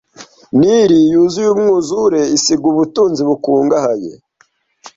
[0.57, 4.11] Nili yuzuye umwuzure isiga ubutunzi bukungahaye